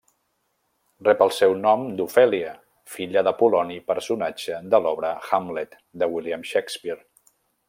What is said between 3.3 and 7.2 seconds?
Poloni personatge de l'obra Hamlet, de William Shakespeare.